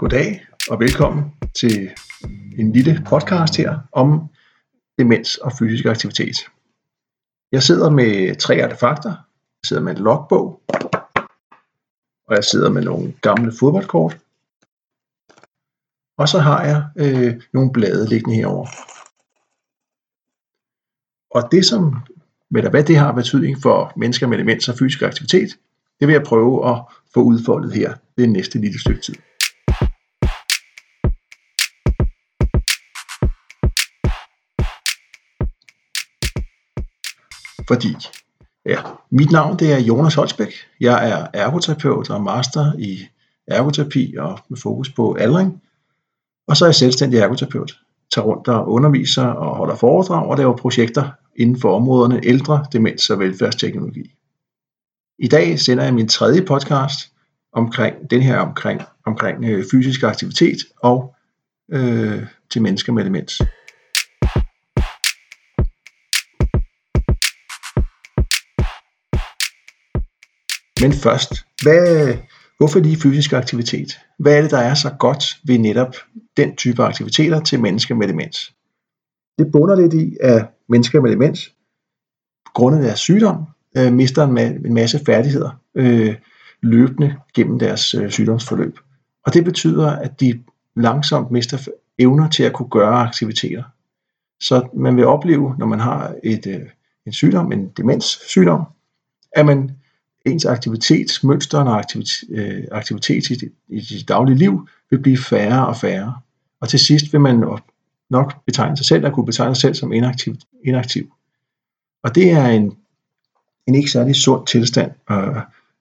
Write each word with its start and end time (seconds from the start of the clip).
Goddag 0.00 0.46
og 0.70 0.80
velkommen 0.80 1.24
til 1.60 1.90
en 2.58 2.72
lille 2.72 3.02
podcast 3.06 3.56
her 3.56 3.78
om 3.92 4.28
demens 4.98 5.36
og 5.36 5.52
fysisk 5.58 5.84
aktivitet. 5.84 6.36
Jeg 7.52 7.62
sidder 7.62 7.90
med 7.90 8.36
tre 8.36 8.62
artefakter. 8.62 9.10
Jeg 9.10 9.66
sidder 9.68 9.82
med 9.82 9.96
en 9.96 10.02
logbog, 10.02 10.62
og 12.28 12.36
jeg 12.36 12.44
sidder 12.44 12.70
med 12.70 12.82
nogle 12.82 13.12
gamle 13.12 13.52
fodboldkort. 13.60 14.18
Og 16.18 16.28
så 16.28 16.38
har 16.38 16.64
jeg 16.64 16.84
øh, 16.96 17.42
nogle 17.52 17.72
blade 17.72 18.08
liggende 18.08 18.36
herover. 18.36 18.66
Og 21.30 21.52
det 21.52 21.64
som, 21.64 21.96
med 22.50 22.70
hvad 22.70 22.84
det 22.84 22.96
har 22.96 23.12
betydning 23.12 23.62
for 23.62 23.92
mennesker 23.96 24.26
med 24.26 24.38
demens 24.38 24.68
og 24.68 24.78
fysisk 24.78 25.02
aktivitet, 25.02 25.48
det 26.00 26.08
vil 26.08 26.12
jeg 26.12 26.22
prøve 26.22 26.70
at 26.70 26.82
få 27.14 27.20
udfoldet 27.22 27.72
her 27.72 27.94
det 28.18 28.28
næste 28.28 28.58
lille 28.58 28.80
stykke 28.80 29.00
tid. 29.00 29.14
Fordi 37.70 37.96
ja, 38.66 38.80
mit 39.10 39.30
navn 39.30 39.58
det 39.58 39.72
er 39.72 39.78
Jonas 39.78 40.14
Holsbæk. 40.14 40.52
Jeg 40.80 41.10
er 41.10 41.26
ergoterapeut 41.34 42.10
og 42.10 42.22
master 42.22 42.72
i 42.78 42.98
ergoterapi 43.46 44.14
og 44.18 44.38
med 44.48 44.58
fokus 44.58 44.90
på 44.90 45.14
aldring. 45.14 45.62
Og 46.48 46.56
så 46.56 46.64
er 46.64 46.68
jeg 46.68 46.74
selvstændig 46.74 47.18
ergoterapeut. 47.18 47.72
Tager 48.14 48.26
rundt 48.26 48.48
og 48.48 48.68
underviser 48.68 49.24
og 49.24 49.56
holder 49.56 49.76
foredrag 49.76 50.26
og 50.26 50.36
laver 50.36 50.56
projekter 50.56 51.10
inden 51.36 51.60
for 51.60 51.76
områderne 51.76 52.20
ældre, 52.26 52.66
demens 52.72 53.10
og 53.10 53.18
velfærdsteknologi. 53.18 54.14
I 55.18 55.28
dag 55.28 55.60
sender 55.60 55.84
jeg 55.84 55.94
min 55.94 56.08
tredje 56.08 56.42
podcast 56.42 57.12
omkring 57.52 58.10
den 58.10 58.22
her 58.22 58.38
omkring, 58.38 58.82
omkring 59.06 59.44
øh, 59.44 59.64
fysisk 59.70 60.02
aktivitet 60.02 60.58
og 60.82 61.14
øh, 61.72 62.26
til 62.50 62.62
mennesker 62.62 62.92
med 62.92 63.04
demens. 63.04 63.42
Men 70.82 70.92
først, 70.92 71.32
hvad, 71.62 72.14
hvorfor 72.56 72.80
lige 72.80 72.96
fysisk 72.96 73.32
aktivitet? 73.32 74.00
Hvad 74.18 74.36
er 74.36 74.42
det, 74.42 74.50
der 74.50 74.58
er 74.58 74.74
så 74.74 74.90
godt 74.98 75.24
ved 75.44 75.58
netop 75.58 75.94
den 76.36 76.56
type 76.56 76.82
aktiviteter 76.82 77.40
til 77.40 77.60
mennesker 77.60 77.94
med 77.94 78.08
demens? 78.08 78.54
Det 79.38 79.52
bunder 79.52 79.76
lidt 79.80 79.94
i, 79.94 80.16
at 80.20 80.46
mennesker 80.68 81.00
med 81.00 81.10
demens, 81.10 81.54
grundet 82.54 82.82
deres 82.82 82.98
sygdom, 83.00 83.44
øh, 83.76 83.92
mister 83.92 84.24
en, 84.24 84.38
ma- 84.38 84.66
en 84.66 84.74
masse 84.74 85.00
færdigheder 85.06 85.60
øh, 85.74 86.14
løbende 86.62 87.16
gennem 87.34 87.58
deres 87.58 87.94
øh, 87.94 88.10
sygdomsforløb. 88.10 88.78
Og 89.26 89.34
det 89.34 89.44
betyder, 89.44 89.90
at 89.90 90.20
de 90.20 90.42
langsomt 90.76 91.30
mister 91.30 91.68
evner 91.98 92.28
til 92.28 92.42
at 92.42 92.52
kunne 92.52 92.70
gøre 92.70 92.94
aktiviteter. 92.94 93.62
Så 94.40 94.68
man 94.74 94.96
vil 94.96 95.06
opleve, 95.06 95.54
når 95.58 95.66
man 95.66 95.80
har 95.80 96.14
et, 96.24 96.46
øh, 96.46 96.66
en 97.06 97.12
sygdom, 97.12 97.52
en 97.52 97.68
demenssygdom, 97.68 98.64
at 99.32 99.46
man 99.46 99.70
ens 100.26 100.44
aktivitetsmønster 100.44 101.58
og 101.58 101.78
aktivitet, 101.78 102.28
øh, 102.30 102.64
aktivitet 102.72 103.30
i, 103.30 103.34
det, 103.34 103.52
i 103.68 103.80
sit 103.80 104.08
daglige 104.08 104.38
liv 104.38 104.68
vil 104.90 105.02
blive 105.02 105.18
færre 105.18 105.66
og 105.66 105.76
færre. 105.76 106.14
Og 106.60 106.68
til 106.68 106.78
sidst 106.78 107.12
vil 107.12 107.20
man 107.20 107.44
nok 108.10 108.44
betegne 108.46 108.76
sig 108.76 108.86
selv, 108.86 109.06
og 109.06 109.12
kunne 109.12 109.26
betegne 109.26 109.54
sig 109.54 109.60
selv 109.60 109.74
som 109.74 109.92
inaktiv. 109.92 110.36
inaktiv. 110.64 111.12
Og 112.02 112.14
det 112.14 112.30
er 112.30 112.46
en, 112.46 112.76
en 113.66 113.74
ikke 113.74 113.90
særlig 113.90 114.16
sund 114.16 114.46
tilstand, 114.46 114.90
øh, 115.10 115.36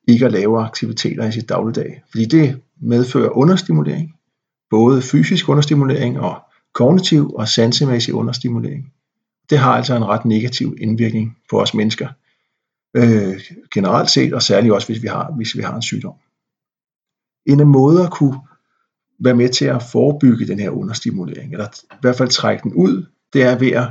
ikke 0.08 0.26
at 0.26 0.32
lave 0.32 0.62
aktiviteter 0.62 1.28
i 1.28 1.32
sit 1.32 1.50
dagligdag. 1.50 2.02
Fordi 2.10 2.26
det 2.26 2.62
medfører 2.82 3.30
understimulering, 3.30 4.16
både 4.70 5.02
fysisk 5.02 5.50
understimulering 5.50 6.20
og 6.20 6.42
kognitiv 6.74 7.34
og 7.36 7.48
sansemæssig 7.48 8.14
understimulering. 8.14 8.94
Det 9.50 9.58
har 9.58 9.72
altså 9.72 9.96
en 9.96 10.06
ret 10.06 10.26
negativ 10.26 10.76
indvirkning 10.82 11.38
på 11.50 11.62
os 11.62 11.74
mennesker 11.74 12.08
øh, 12.94 13.42
generelt 13.74 14.10
set, 14.10 14.34
og 14.34 14.42
særligt 14.42 14.74
også 14.74 14.88
hvis 14.88 15.02
vi 15.02 15.08
har, 15.08 15.32
hvis 15.32 15.58
vi 15.58 15.62
har 15.62 15.76
en 15.76 15.82
sygdom. 15.82 16.14
En 17.46 17.68
måde 17.68 18.04
at 18.04 18.12
kunne 18.12 18.40
være 19.20 19.36
med 19.36 19.50
til 19.50 19.66
at 19.66 19.84
forebygge 19.84 20.48
den 20.48 20.60
her 20.60 20.70
understimulering, 20.70 21.52
eller 21.52 21.68
i 21.92 21.98
hvert 22.02 22.16
fald 22.16 22.30
trække 22.30 22.64
den 22.64 22.74
ud, 22.74 23.06
det 23.34 23.44
er 23.44 23.58
ved 23.58 23.72
at 23.72 23.88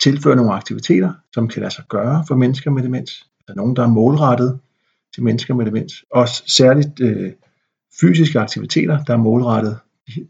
tilføre 0.00 0.36
nogle 0.36 0.52
aktiviteter, 0.52 1.12
som 1.34 1.48
kan 1.48 1.60
lade 1.60 1.74
sig 1.74 1.84
gøre 1.88 2.24
for 2.28 2.34
mennesker 2.34 2.70
med 2.70 2.82
demens. 2.82 3.26
Der 3.46 3.52
er 3.52 3.56
nogen, 3.56 3.76
der 3.76 3.82
er 3.82 3.88
målrettet 3.88 4.58
til 5.14 5.22
mennesker 5.22 5.54
med 5.54 5.66
demens, 5.66 6.04
og 6.10 6.28
særligt 6.28 7.00
øh, 7.00 7.32
fysiske 8.00 8.40
aktiviteter, 8.40 9.04
der 9.04 9.12
er 9.12 9.18
målrettet 9.18 9.78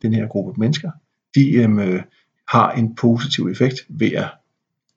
den 0.02 0.14
her 0.14 0.26
gruppe 0.26 0.60
mennesker, 0.60 0.90
de 1.34 1.52
øh, 1.52 2.02
har 2.48 2.72
en 2.72 2.94
positiv 2.94 3.48
effekt 3.48 3.86
ved 3.88 4.12
at 4.12 4.28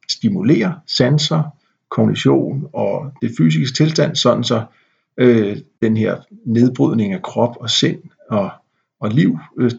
stimulere 0.09 0.79
sanser, 0.88 1.61
kognition 1.91 2.69
og 2.74 3.12
det 3.22 3.31
fysiske 3.38 3.75
tilstand, 3.75 4.16
sådan 4.16 4.44
så 4.44 4.63
øh, 5.18 5.57
den 5.81 5.97
her 5.97 6.18
nedbrydning 6.46 7.13
af 7.13 7.22
krop 7.22 7.57
og 7.59 7.69
sind 7.69 8.02
og, 8.29 8.52
og 9.00 9.09
liv 9.09 9.40
øh, 9.59 9.72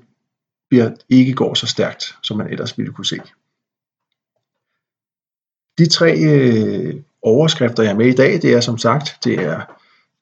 bliver, 0.70 0.90
ikke 1.08 1.32
går 1.32 1.54
så 1.54 1.66
stærkt, 1.66 2.04
som 2.22 2.36
man 2.36 2.46
ellers 2.50 2.78
ville 2.78 2.92
kunne 2.92 3.06
se. 3.06 3.20
De 5.78 5.86
tre 5.86 6.18
øh, 6.18 6.94
overskrifter, 7.22 7.82
jeg 7.82 7.92
er 7.92 7.96
med 7.96 8.06
i 8.06 8.14
dag, 8.14 8.42
det 8.42 8.54
er 8.54 8.60
som 8.60 8.78
sagt, 8.78 9.18
det, 9.24 9.34
er, 9.34 9.60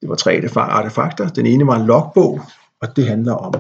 det 0.00 0.08
var 0.08 0.14
tre 0.14 0.42
artefakter. 0.56 1.28
Den 1.28 1.46
ene 1.46 1.66
var 1.66 1.80
en 1.80 1.86
logbog, 1.86 2.40
og 2.80 2.96
det 2.96 3.06
handler 3.08 3.32
om 3.32 3.54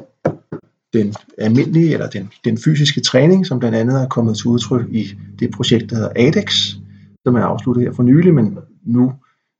den 0.92 1.14
almindelige, 1.38 1.92
eller 1.92 2.10
den, 2.10 2.32
den 2.44 2.58
fysiske 2.58 3.00
træning, 3.00 3.46
som 3.46 3.58
blandt 3.58 3.78
andet 3.78 4.02
er 4.02 4.08
kommet 4.08 4.36
til 4.36 4.46
udtryk 4.46 4.86
i 4.88 5.14
det 5.38 5.50
projekt, 5.50 5.90
der 5.90 5.96
hedder 5.96 6.12
ADEX, 6.16 6.74
som 7.24 7.34
er 7.34 7.42
afsluttet 7.42 7.84
her 7.84 7.92
for 7.92 8.02
nylig, 8.02 8.34
men 8.34 8.58
nu 8.82 9.12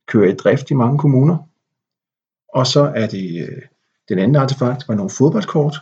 kører 0.08 0.32
i 0.32 0.34
drift 0.34 0.70
i 0.70 0.74
mange 0.74 0.98
kommuner. 0.98 1.36
Og 2.54 2.66
så 2.66 2.80
er 2.80 3.06
det 3.06 3.48
øh, 3.48 3.62
den 4.08 4.18
anden 4.18 4.36
artefakt 4.36 4.88
var 4.88 4.94
nogle 4.94 5.10
fodboldkort, 5.10 5.76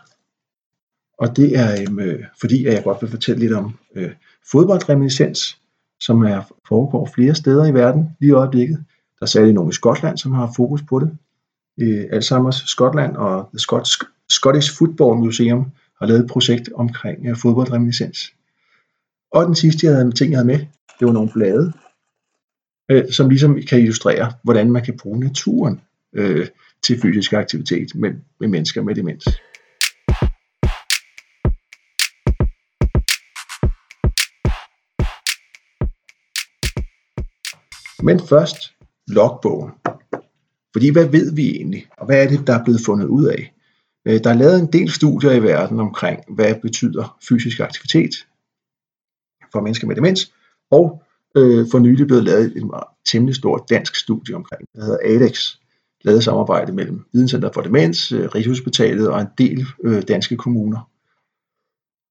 og 1.19 1.37
det 1.37 1.59
er 1.59 1.87
øh, 2.01 2.25
fordi, 2.41 2.67
at 2.67 2.75
jeg 2.75 2.85
godt 2.85 3.03
vil 3.03 3.11
fortælle 3.11 3.41
lidt 3.41 3.53
om 3.53 3.79
øh, 3.95 4.11
fodboldreminiscens, 4.51 5.61
som 6.01 6.23
er, 6.23 6.43
foregår 6.69 7.11
flere 7.15 7.35
steder 7.35 7.67
i 7.67 7.75
verden 7.75 8.17
lige 8.21 8.31
i 8.31 8.33
øjeblikket. 8.33 8.85
Der 9.19 9.23
er 9.23 9.27
særligt 9.27 9.55
nogle 9.55 9.71
i 9.71 9.73
Skotland, 9.73 10.19
som 10.19 10.33
har 10.33 10.53
fokus 10.57 10.83
på 10.83 10.99
det. 10.99 11.17
Øh, 11.81 12.05
Alzheimer's 12.13 12.67
Skotland 12.67 13.17
og 13.17 13.49
The 13.53 13.59
Scottish, 13.59 14.01
Scottish 14.31 14.79
Football 14.79 15.19
Museum 15.19 15.67
har 15.99 16.07
lavet 16.07 16.21
et 16.21 16.31
projekt 16.31 16.69
omkring 16.75 17.27
øh, 17.27 17.37
fodboldreminiscens. 17.37 18.35
Og 19.33 19.47
den 19.47 19.55
sidste 19.55 19.87
jeg 19.87 19.95
havde, 19.95 20.13
ting, 20.13 20.31
jeg 20.31 20.39
havde 20.39 20.47
med, 20.47 20.67
det 20.99 21.07
var 21.07 21.13
nogle 21.13 21.31
blade, 21.35 21.73
øh, 22.91 23.13
som 23.13 23.29
ligesom 23.29 23.63
kan 23.63 23.81
illustrere, 23.81 24.33
hvordan 24.43 24.71
man 24.71 24.85
kan 24.85 24.97
bruge 24.97 25.21
naturen 25.21 25.81
øh, 26.13 26.47
til 26.83 27.01
fysisk 27.01 27.33
aktivitet 27.33 27.95
med, 27.95 28.11
med 28.41 28.49
mennesker 28.49 28.83
med 28.83 28.95
demens. 28.95 29.25
Men 38.03 38.21
først 38.21 38.57
logbogen. 39.09 39.71
Fordi 40.73 40.93
hvad 40.93 41.07
ved 41.07 41.35
vi 41.35 41.51
egentlig, 41.51 41.87
og 41.97 42.07
hvad 42.07 42.25
er 42.25 42.29
det, 42.29 42.47
der 42.47 42.59
er 42.59 42.65
blevet 42.65 42.81
fundet 42.87 43.07
ud 43.07 43.27
af? 43.27 43.53
Øh, 44.07 44.25
der 44.25 44.31
er 44.31 44.35
lavet 44.35 44.61
en 44.61 44.73
del 44.73 44.91
studier 44.91 45.33
i 45.33 45.43
verden 45.43 45.81
omkring, 45.81 46.21
hvad 46.29 46.55
betyder 46.63 47.19
fysisk 47.29 47.61
aktivitet 47.61 48.11
for 49.53 49.61
mennesker 49.61 49.87
med 49.87 49.97
demens, 49.97 50.33
og 50.71 51.03
øh, 51.37 51.67
for 51.71 51.79
nylig 51.79 52.07
blev 52.07 52.23
lavet 52.23 52.57
et 52.57 52.71
temmelig 53.07 53.35
stort 53.35 53.63
dansk 53.71 53.97
studie 53.97 54.35
omkring, 54.35 54.63
der 54.75 54.85
hedder 54.85 54.99
ADEX, 55.05 55.57
lavet 56.05 56.25
samarbejde 56.25 56.73
mellem 56.73 57.05
Videnscenter 57.13 57.51
for 57.55 57.61
Demens, 57.61 58.13
øh, 58.13 58.29
Rigshospitalet 58.35 59.09
og 59.09 59.21
en 59.21 59.27
del 59.39 59.67
øh, 59.85 60.03
danske 60.09 60.37
kommuner. 60.37 60.91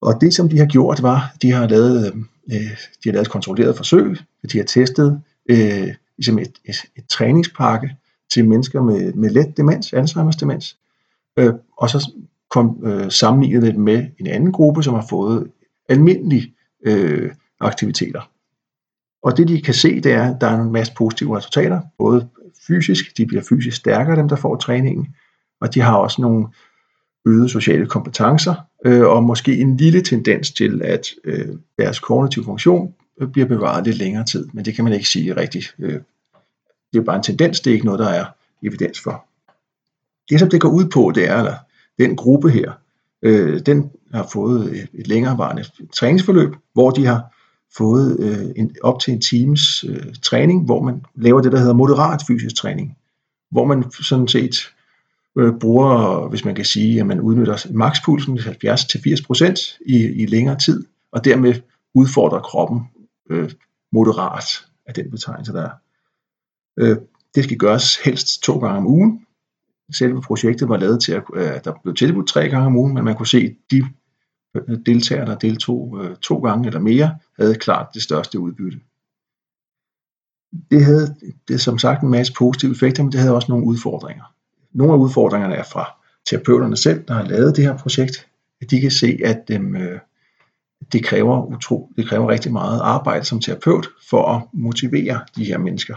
Og 0.01 0.21
det, 0.21 0.33
som 0.33 0.49
de 0.49 0.57
har 0.57 0.65
gjort, 0.65 1.03
var, 1.03 1.35
de 1.41 1.51
har 1.51 1.67
lavet, 1.67 2.05
øh, 2.05 2.17
øh, 2.53 2.71
de 3.03 3.09
har 3.09 3.11
lavet 3.11 3.25
et 3.25 3.31
kontrolleret 3.31 3.77
forsøg, 3.77 4.17
de 4.51 4.57
har 4.57 4.65
testet 4.65 5.21
øh, 5.49 5.93
ligesom 6.17 6.39
et, 6.39 6.51
et, 6.65 6.75
et 6.95 7.07
træningspakke 7.09 7.95
til 8.33 8.49
mennesker 8.49 8.81
med, 8.81 9.13
med 9.13 9.29
let 9.29 9.57
demens, 9.57 9.93
Alzheimer's 9.93 10.39
demens, 10.39 10.77
øh, 11.39 11.53
og 11.77 11.89
så 11.89 12.11
kom 12.49 12.85
øh, 12.85 13.11
sammenlignet 13.11 13.61
det 13.61 13.75
med 13.75 14.05
en 14.19 14.27
anden 14.27 14.51
gruppe, 14.51 14.83
som 14.83 14.93
har 14.93 15.05
fået 15.09 15.51
almindelige 15.89 16.53
øh, 16.85 17.31
aktiviteter. 17.59 18.31
Og 19.27 19.37
det 19.37 19.47
de 19.47 19.61
kan 19.61 19.73
se, 19.73 20.01
det 20.01 20.11
er, 20.11 20.33
at 20.33 20.41
der 20.41 20.47
er 20.47 20.61
en 20.61 20.71
masse 20.71 20.93
positive 20.93 21.37
resultater, 21.37 21.81
både 21.97 22.27
fysisk, 22.67 23.17
de 23.17 23.25
bliver 23.25 23.43
fysisk 23.49 23.77
stærkere, 23.77 24.15
dem 24.15 24.29
der 24.29 24.35
får 24.35 24.55
træningen, 24.55 25.07
og 25.61 25.73
de 25.73 25.81
har 25.81 25.97
også 25.97 26.21
nogle 26.21 26.47
øgede 27.25 27.49
sociale 27.49 27.85
kompetencer, 27.85 28.55
øh, 28.85 29.07
og 29.07 29.23
måske 29.23 29.57
en 29.57 29.77
lille 29.77 30.01
tendens 30.01 30.51
til, 30.51 30.81
at 30.83 31.07
øh, 31.23 31.47
deres 31.77 31.99
kognitive 31.99 32.45
funktion 32.45 32.93
øh, 33.21 33.27
bliver 33.27 33.47
bevaret 33.47 33.85
lidt 33.85 33.97
længere 33.97 34.25
tid, 34.25 34.47
men 34.53 34.65
det 34.65 34.75
kan 34.75 34.83
man 34.83 34.93
ikke 34.93 35.09
sige 35.09 35.35
rigtigt. 35.35 35.75
Øh, 35.79 35.99
det 36.93 36.99
er 36.99 37.03
bare 37.03 37.15
en 37.15 37.23
tendens, 37.23 37.59
det 37.59 37.69
er 37.69 37.73
ikke 37.73 37.85
noget, 37.85 37.99
der 37.99 38.09
er 38.09 38.25
evidens 38.63 38.99
for. 38.99 39.25
Det 40.29 40.39
som 40.39 40.49
det 40.49 40.61
går 40.61 40.69
ud 40.69 40.85
på, 40.85 41.11
det 41.15 41.29
er, 41.29 41.43
at 41.43 41.55
den 41.99 42.15
gruppe 42.15 42.49
her, 42.49 42.71
Øh, 43.21 43.59
den 43.65 43.91
har 44.13 44.29
fået 44.33 44.87
et 44.93 45.07
længerevarende 45.07 45.65
træningsforløb, 45.93 46.55
hvor 46.73 46.89
de 46.89 47.05
har 47.05 47.36
fået 47.77 48.19
øh, 48.19 48.45
en, 48.55 48.75
op 48.83 48.99
til 48.99 49.13
en 49.13 49.21
times 49.21 49.83
øh, 49.83 50.13
træning, 50.23 50.65
hvor 50.65 50.83
man 50.83 51.05
laver 51.15 51.41
det, 51.41 51.51
der 51.51 51.57
hedder 51.57 51.73
moderat 51.73 52.21
fysisk 52.27 52.55
træning, 52.55 52.97
hvor 53.51 53.65
man 53.65 53.91
sådan 53.91 54.27
set 54.27 54.55
øh, 55.37 55.53
bruger, 55.59 56.27
hvis 56.29 56.45
man 56.45 56.55
kan 56.55 56.65
sige, 56.65 56.99
at 56.99 57.07
man 57.07 57.21
udnytter 57.21 57.73
makspulsen 57.73 58.39
70-80% 58.39 59.77
i, 59.85 60.05
i 60.05 60.25
længere 60.25 60.59
tid, 60.59 60.85
og 61.11 61.25
dermed 61.25 61.53
udfordrer 61.93 62.39
kroppen 62.39 62.81
øh, 63.29 63.51
moderat 63.91 64.65
af 64.85 64.93
den 64.93 65.11
betegnelse, 65.11 65.53
der 65.53 65.61
er. 65.61 65.71
Øh, 66.79 66.97
det 67.35 67.43
skal 67.43 67.57
gøres 67.57 67.97
helst 68.05 68.43
to 68.43 68.59
gange 68.59 68.77
om 68.77 68.87
ugen. 68.87 69.25
Selve 69.93 70.21
projektet 70.21 70.69
var 70.69 70.77
lavet 70.77 71.01
til, 71.01 71.11
at 71.11 71.23
øh, 71.33 71.59
der 71.63 71.73
blev 71.83 71.95
tilbudt 71.95 72.27
tre 72.27 72.49
gange 72.49 72.65
om 72.65 72.75
ugen, 72.75 72.93
men 72.93 73.03
man 73.03 73.15
kunne 73.15 73.27
se, 73.27 73.37
at 73.37 73.71
de 73.71 73.83
Øh, 74.67 74.77
deltagere, 74.85 75.25
der 75.25 75.35
deltog 75.35 75.99
øh, 76.03 76.15
to 76.15 76.39
gange 76.39 76.67
eller 76.67 76.79
mere, 76.79 77.17
havde 77.39 77.55
klart 77.55 77.87
det 77.93 78.01
største 78.01 78.39
udbytte. 78.39 78.79
Det 80.71 80.85
havde 80.85 81.15
det 81.47 81.61
som 81.61 81.79
sagt 81.79 82.03
en 82.03 82.09
masse 82.09 82.33
positive 82.33 82.71
effekter, 82.71 83.03
men 83.03 83.11
det 83.11 83.19
havde 83.19 83.35
også 83.35 83.51
nogle 83.51 83.65
udfordringer. 83.65 84.23
Nogle 84.71 84.93
af 84.93 84.97
udfordringerne 84.97 85.55
er 85.55 85.63
fra 85.63 86.01
terapeuterne 86.25 86.77
selv, 86.77 87.03
der 87.07 87.13
har 87.13 87.23
lavet 87.23 87.55
det 87.55 87.63
her 87.63 87.77
projekt. 87.77 88.27
At 88.61 88.71
de 88.71 88.81
kan 88.81 88.91
se, 88.91 89.19
at 89.25 89.47
dem, 89.47 89.75
øh, 89.75 89.99
det, 90.91 91.03
kræver 91.03 91.45
utro, 91.45 91.91
det 91.97 92.07
kræver 92.07 92.29
rigtig 92.29 92.51
meget 92.51 92.81
arbejde 92.81 93.25
som 93.25 93.39
terapeut 93.39 93.87
for 94.09 94.25
at 94.25 94.41
motivere 94.53 95.21
de 95.35 95.45
her 95.45 95.57
mennesker 95.57 95.95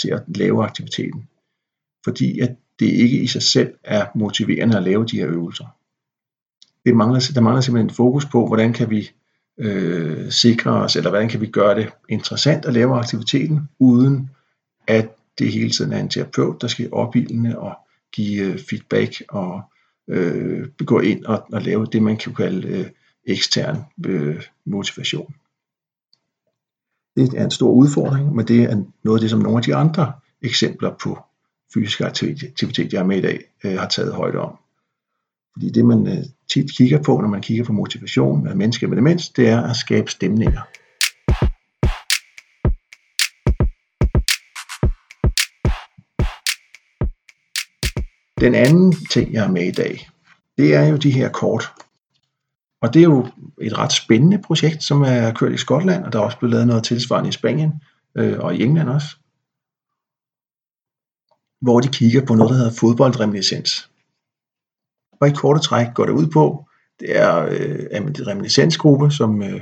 til 0.00 0.08
at 0.08 0.22
lave 0.26 0.64
aktiviteten. 0.64 1.28
Fordi 2.04 2.40
at 2.40 2.56
det 2.80 2.86
ikke 2.86 3.20
i 3.20 3.26
sig 3.26 3.42
selv 3.42 3.74
er 3.84 4.06
motiverende 4.14 4.76
at 4.76 4.82
lave 4.82 5.04
de 5.04 5.16
her 5.16 5.26
øvelser. 5.28 5.66
Det 6.84 6.96
mangler, 6.96 7.30
der 7.34 7.40
mangler 7.40 7.60
simpelthen 7.60 7.90
fokus 7.90 8.26
på, 8.26 8.46
hvordan 8.46 8.72
kan 8.72 8.90
vi 8.90 9.10
øh, 9.58 10.30
sikre 10.30 10.70
os, 10.70 10.96
eller 10.96 11.10
hvordan 11.10 11.28
kan 11.28 11.40
vi 11.40 11.46
gøre 11.46 11.74
det 11.74 11.92
interessant 12.08 12.64
at 12.64 12.72
lave 12.72 12.98
aktiviteten, 12.98 13.68
uden 13.78 14.30
at 14.86 15.08
det 15.38 15.52
hele 15.52 15.70
tiden 15.70 15.92
er 15.92 16.00
en 16.00 16.08
terapeut, 16.08 16.62
der 16.62 16.68
skal 16.68 16.88
opildne 16.92 17.58
og 17.58 17.74
give 18.12 18.44
øh, 18.44 18.58
feedback 18.70 19.22
og 19.28 19.62
øh, 20.08 20.68
gå 20.86 21.00
ind 21.00 21.24
og, 21.24 21.46
og 21.52 21.62
lave 21.62 21.86
det, 21.86 22.02
man 22.02 22.16
kan 22.16 22.34
kalde 22.34 22.68
øh, 22.68 22.86
ekstern 23.24 23.76
øh, 24.06 24.42
motivation. 24.64 25.34
Det 27.16 27.34
er 27.34 27.44
en 27.44 27.50
stor 27.50 27.70
udfordring, 27.70 28.34
men 28.34 28.48
det 28.48 28.62
er 28.62 28.82
noget 29.04 29.18
af 29.18 29.20
det, 29.20 29.30
som 29.30 29.38
nogle 29.38 29.58
af 29.58 29.62
de 29.62 29.74
andre 29.74 30.12
eksempler 30.42 30.94
på 31.02 31.18
fysisk 31.74 32.00
aktivitet, 32.00 32.92
jeg 32.92 33.00
er 33.00 33.04
med 33.04 33.18
i 33.18 33.20
dag, 33.20 33.40
øh, 33.64 33.78
har 33.78 33.88
taget 33.88 34.14
højde 34.14 34.38
om. 34.38 34.56
Fordi 35.52 35.70
det, 35.70 35.84
man 35.84 36.06
øh, 36.06 36.24
tit 36.52 36.76
kigger 36.76 37.02
på, 37.02 37.20
når 37.20 37.28
man 37.28 37.40
kigger 37.40 37.64
på 37.64 37.72
motivation 37.72 38.48
af 38.48 38.56
mennesker 38.56 38.88
med 38.88 38.96
demens, 38.96 39.28
det 39.28 39.48
er 39.48 39.62
at 39.62 39.76
skabe 39.76 40.10
stemninger. 40.10 40.60
Den 48.40 48.54
anden 48.54 48.94
ting, 49.10 49.32
jeg 49.32 49.44
er 49.44 49.50
med 49.50 49.66
i 49.66 49.72
dag, 49.72 50.08
det 50.58 50.74
er 50.74 50.84
jo 50.84 50.96
de 50.96 51.10
her 51.10 51.28
kort. 51.28 51.72
Og 52.82 52.94
det 52.94 53.00
er 53.00 53.04
jo 53.04 53.26
et 53.60 53.78
ret 53.78 53.92
spændende 53.92 54.42
projekt, 54.42 54.82
som 54.82 55.02
er 55.02 55.32
kørt 55.32 55.52
i 55.52 55.56
Skotland, 55.56 56.04
og 56.04 56.12
der 56.12 56.18
er 56.18 56.22
også 56.22 56.38
blevet 56.38 56.52
lavet 56.52 56.66
noget 56.66 56.84
tilsvarende 56.84 57.28
i 57.28 57.32
Spanien 57.32 57.72
øh, 58.14 58.38
og 58.38 58.54
i 58.54 58.62
England 58.62 58.88
også. 58.88 59.06
Hvor 61.60 61.80
de 61.80 61.88
kigger 61.88 62.26
på 62.26 62.34
noget, 62.34 62.50
der 62.50 62.56
hedder 62.56 62.78
fodboldreminiscens. 62.80 63.89
Og 65.20 65.28
i 65.28 65.32
korte 65.32 65.60
træk 65.60 65.86
går 65.94 66.06
det 66.06 66.12
ud 66.12 66.26
på, 66.26 66.64
det 67.00 67.18
er 67.18 67.36
øh, 67.42 67.86
en 67.90 68.26
reminiscensgruppe, 68.26 69.10
som 69.10 69.42
øh, 69.42 69.60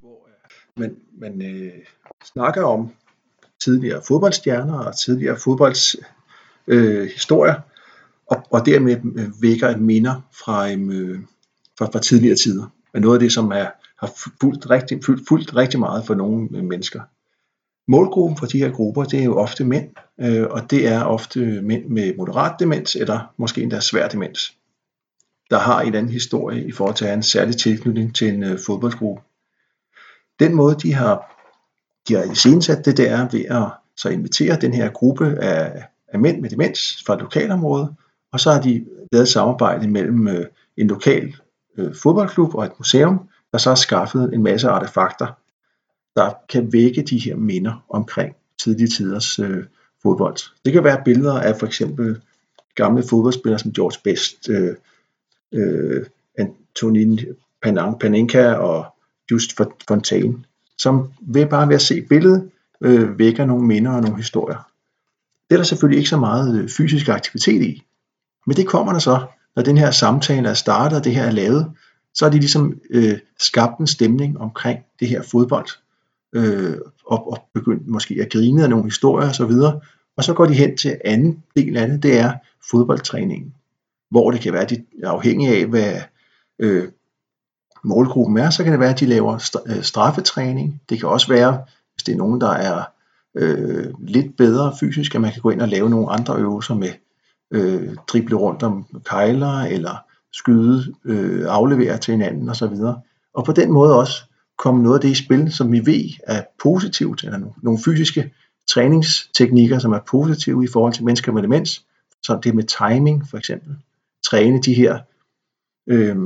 hvor 0.00 0.28
øh, 0.28 0.80
man, 0.80 0.96
man 1.18 1.42
øh, 1.42 1.72
snakker 2.32 2.62
om 2.62 2.92
tidligere 3.64 4.02
fodboldstjerner 4.08 4.78
og 4.78 4.98
tidligere 4.98 5.36
fodbolds 5.44 5.96
øh, 6.66 7.08
historier, 7.08 7.54
og, 8.26 8.46
og 8.50 8.66
dermed 8.66 8.96
øh, 9.18 9.42
vækker 9.42 9.76
minder 9.76 10.20
fra, 10.44 10.70
øh, 10.70 11.20
fra, 11.78 11.86
fra 11.86 11.98
tidligere 11.98 12.36
tider. 12.36 12.66
Men 12.92 13.02
noget 13.02 13.16
af 13.16 13.20
det, 13.20 13.32
som 13.32 13.52
er, 13.52 13.66
har 13.98 14.12
fulgt 14.40 14.70
rigtig, 14.70 15.00
fulgt, 15.04 15.28
fulgt 15.28 15.56
rigtig 15.56 15.80
meget 15.80 16.06
for 16.06 16.14
nogle 16.14 16.48
mennesker. 16.62 17.00
Målgruppen 17.88 18.36
for 18.36 18.46
de 18.46 18.58
her 18.58 18.70
grupper, 18.70 19.04
det 19.04 19.20
er 19.20 19.24
jo 19.24 19.36
ofte 19.36 19.64
mænd, 19.64 19.88
øh, 20.20 20.46
og 20.50 20.70
det 20.70 20.88
er 20.88 21.02
ofte 21.02 21.40
mænd 21.62 21.84
med 21.84 22.16
moderat 22.16 22.52
demens, 22.58 22.96
eller 22.96 23.32
måske 23.36 23.62
endda 23.62 23.80
svær 23.80 24.08
demens, 24.08 24.56
der 25.50 25.58
har 25.58 25.80
en 25.80 25.94
anden 25.94 26.12
historie 26.12 26.66
i 26.66 26.72
forhold 26.72 26.94
til 26.94 27.04
at 27.04 27.08
have 27.08 27.16
en 27.16 27.22
særlig 27.22 27.56
tilknytning 27.56 28.14
til 28.14 28.28
en 28.28 28.42
øh, 28.42 28.58
fodboldgruppe. 28.66 29.22
Den 30.40 30.54
måde, 30.54 30.76
de 30.82 30.94
har, 30.94 31.40
de 32.08 32.14
har 32.14 32.32
iscenesat 32.32 32.84
det, 32.84 32.96
der 32.96 33.28
ved 33.32 33.44
at 33.44 33.70
så 33.96 34.08
invitere 34.08 34.56
den 34.60 34.74
her 34.74 34.90
gruppe 34.90 35.38
af, 35.42 35.84
af 36.08 36.18
mænd 36.18 36.40
med 36.40 36.50
demens 36.50 37.02
fra 37.06 37.14
et 37.14 37.20
lokalområde, 37.20 37.94
og 38.32 38.40
så 38.40 38.52
har 38.52 38.60
de 38.60 38.86
lavet 39.12 39.28
samarbejde 39.28 39.88
mellem 39.88 40.28
øh, 40.28 40.46
en 40.76 40.86
lokal 40.86 41.34
øh, 41.78 41.94
fodboldklub 42.02 42.54
og 42.54 42.64
et 42.64 42.72
museum, 42.78 43.28
der 43.52 43.58
så 43.58 43.70
har 43.70 43.74
skaffet 43.74 44.34
en 44.34 44.42
masse 44.42 44.68
artefakter, 44.68 45.26
der 46.16 46.32
kan 46.48 46.72
vække 46.72 47.02
de 47.02 47.18
her 47.18 47.36
minder 47.36 47.84
omkring 47.88 48.36
tidlige 48.58 48.88
tiders 48.88 49.38
øh, 49.38 49.64
fodbold. 50.02 50.36
Det 50.64 50.72
kan 50.72 50.84
være 50.84 51.02
billeder 51.04 51.40
af 51.40 51.56
for 51.58 51.66
eksempel 51.66 52.20
gamle 52.74 53.02
fodboldspillere 53.02 53.58
som 53.58 53.72
George 53.72 54.00
Best, 54.04 54.48
øh, 54.48 54.76
øh, 55.52 56.06
Antonin 56.38 57.20
Panenka 58.00 58.52
og 58.52 58.86
Just 59.30 59.60
Fontaine, 59.88 60.44
som 60.78 61.12
ved 61.20 61.46
bare 61.46 61.68
ved 61.68 61.74
at 61.74 61.82
se 61.82 62.02
billedet 62.02 62.50
øh, 62.80 63.18
vækker 63.18 63.44
nogle 63.44 63.66
minder 63.66 63.92
og 63.92 64.02
nogle 64.02 64.16
historier. 64.16 64.68
Det 65.48 65.54
er 65.54 65.56
der 65.56 65.64
selvfølgelig 65.64 65.98
ikke 65.98 66.10
så 66.10 66.16
meget 66.16 66.62
øh, 66.62 66.68
fysisk 66.68 67.08
aktivitet 67.08 67.62
i, 67.62 67.82
men 68.46 68.56
det 68.56 68.66
kommer 68.66 68.92
der 68.92 69.00
så, 69.00 69.26
når 69.56 69.62
den 69.62 69.78
her 69.78 69.90
samtale 69.90 70.48
er 70.48 70.54
startet, 70.54 70.98
og 70.98 71.04
det 71.04 71.14
her 71.14 71.24
er 71.24 71.30
lavet, 71.30 71.72
så 72.14 72.24
har 72.24 72.30
de 72.30 72.38
ligesom 72.38 72.80
øh, 72.90 73.18
skabt 73.38 73.78
en 73.78 73.86
stemning 73.86 74.40
omkring 74.40 74.78
det 75.00 75.08
her 75.08 75.22
fodbold, 75.22 75.66
øh, 76.34 76.76
og, 77.06 77.32
og 77.32 77.38
begyndt 77.54 77.88
måske 77.88 78.18
at 78.20 78.32
grine 78.32 78.62
af 78.62 78.70
nogle 78.70 78.84
historier 78.84 79.28
osv., 79.28 79.42
og, 79.42 79.82
og 80.16 80.24
så 80.24 80.34
går 80.34 80.46
de 80.46 80.54
hen 80.54 80.76
til 80.76 81.00
anden 81.04 81.42
del 81.56 81.76
af 81.76 81.88
det, 81.88 82.02
det 82.02 82.18
er 82.18 82.32
fodboldtræningen, 82.70 83.54
hvor 84.10 84.30
det 84.30 84.40
kan 84.40 84.52
være, 84.52 84.62
at 84.62 84.70
de 84.70 84.84
er 85.02 85.08
afhængige 85.08 85.56
af, 85.56 85.66
hvad 85.66 85.94
øh, 86.58 86.88
målgruppen 87.84 88.38
er, 88.38 88.50
så 88.50 88.62
kan 88.62 88.72
det 88.72 88.80
være, 88.80 88.90
at 88.90 89.00
de 89.00 89.06
laver 89.06 89.58
øh, 89.66 89.82
straffetræning. 89.82 90.80
Det 90.88 91.00
kan 91.00 91.08
også 91.08 91.28
være, 91.28 91.64
hvis 91.94 92.02
det 92.02 92.12
er 92.12 92.18
nogen, 92.18 92.40
der 92.40 92.50
er 92.50 92.84
øh, 93.34 93.94
lidt 93.98 94.36
bedre 94.36 94.72
fysisk, 94.80 95.14
at 95.14 95.20
man 95.20 95.32
kan 95.32 95.42
gå 95.42 95.50
ind 95.50 95.60
og 95.60 95.68
lave 95.68 95.90
nogle 95.90 96.10
andre 96.10 96.36
øvelser 96.36 96.74
med 96.74 96.90
øh, 97.50 97.94
drible 98.08 98.36
rundt 98.36 98.62
om 98.62 98.86
kejler, 99.04 99.60
eller 99.60 99.96
skyde, 100.32 100.94
øh, 101.04 101.46
aflevere 101.48 101.98
til 101.98 102.12
hinanden 102.12 102.48
osv. 102.48 102.74
Og 103.34 103.44
på 103.44 103.52
den 103.52 103.72
måde 103.72 103.98
også 103.98 104.24
komme 104.58 104.82
noget 104.82 104.94
af 104.94 105.00
det 105.00 105.08
i 105.08 105.14
spil, 105.14 105.52
som 105.52 105.72
vi 105.72 105.86
ved 105.86 106.10
er 106.26 106.42
positivt, 106.62 107.24
eller 107.24 107.38
nogle 107.62 107.80
fysiske 107.84 108.32
træningsteknikker, 108.68 109.78
som 109.78 109.92
er 109.92 110.00
positive 110.08 110.64
i 110.64 110.68
forhold 110.72 110.92
til 110.92 111.04
mennesker 111.04 111.32
med 111.32 111.42
demens, 111.42 111.84
som 112.22 112.40
det 112.40 112.54
med 112.54 112.64
timing 112.64 113.28
for 113.30 113.38
eksempel. 113.38 113.76
Træne 114.24 114.62
de 114.62 114.74
her 114.74 114.98
øh, 115.86 116.16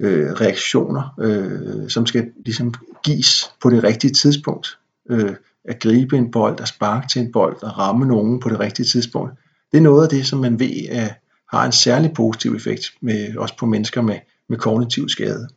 øh, 0.00 0.32
reaktioner, 0.32 1.14
øh, 1.20 1.90
som 1.90 2.06
skal 2.06 2.30
ligesom 2.44 2.74
gives 3.04 3.50
på 3.62 3.70
det 3.70 3.84
rigtige 3.84 4.12
tidspunkt. 4.12 4.78
Øh, 5.10 5.36
at 5.64 5.80
gribe 5.80 6.16
en 6.16 6.30
bold, 6.30 6.60
at 6.60 6.68
sparke 6.68 7.08
til 7.08 7.22
en 7.22 7.32
bold, 7.32 7.56
at 7.62 7.78
ramme 7.78 8.06
nogen 8.06 8.40
på 8.40 8.48
det 8.48 8.60
rigtige 8.60 8.86
tidspunkt. 8.86 9.32
Det 9.72 9.78
er 9.78 9.82
noget 9.82 10.02
af 10.02 10.08
det, 10.08 10.26
som 10.26 10.38
man 10.38 10.60
ved 10.60 10.88
at 10.90 11.14
har 11.50 11.66
en 11.66 11.72
særlig 11.72 12.12
positiv 12.12 12.54
effekt, 12.54 12.82
med, 13.00 13.36
også 13.36 13.56
på 13.56 13.66
mennesker 13.66 14.02
med, 14.02 14.18
med 14.48 14.58
kognitiv 14.58 15.08
skade. 15.08 15.48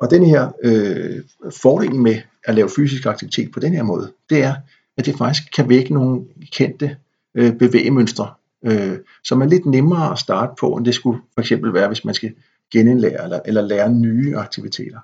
Og 0.00 0.10
den 0.10 0.26
her 0.26 0.52
øh, 0.64 1.22
fordel 1.62 1.94
med 1.94 2.16
at 2.44 2.54
lave 2.54 2.70
fysisk 2.76 3.06
aktivitet 3.06 3.52
på 3.52 3.60
den 3.60 3.72
her 3.72 3.82
måde, 3.82 4.12
det 4.30 4.42
er, 4.42 4.54
at 4.96 5.06
det 5.06 5.18
faktisk 5.18 5.42
kan 5.56 5.68
vække 5.68 5.94
nogle 5.94 6.24
kendte 6.52 6.96
øh, 7.34 7.58
bevægemønstre, 7.58 8.34
øh, 8.64 8.98
som 9.24 9.42
er 9.42 9.46
lidt 9.46 9.66
nemmere 9.66 10.12
at 10.12 10.18
starte 10.18 10.52
på, 10.60 10.74
end 10.76 10.84
det 10.84 10.94
skulle 10.94 11.20
for 11.34 11.40
eksempel 11.40 11.74
være, 11.74 11.88
hvis 11.88 12.04
man 12.04 12.14
skal 12.14 12.34
genindlære 12.72 13.24
eller, 13.24 13.40
eller 13.44 13.62
lære 13.62 13.92
nye 13.92 14.36
aktiviteter. 14.36 14.98